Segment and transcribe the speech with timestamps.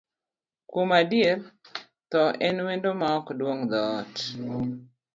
[0.69, 1.37] Kuom adier,
[2.11, 4.15] thoo en wendo maok duong' dhoot.